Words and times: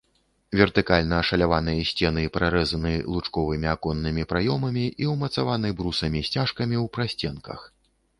Вертыкальна 0.59 1.17
ашаляваныя 1.23 1.81
сцены 1.89 2.23
прарэзаны 2.37 2.93
лучковымі 3.15 3.67
аконнымі 3.73 4.23
праёмамі 4.31 4.85
і 5.05 5.11
ўмацаваны 5.13 5.69
брусамі-сцяжкамі 5.83 6.75
ў 6.81 6.93
прасценках. 6.97 7.59